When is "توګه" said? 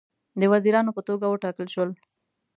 1.07-1.25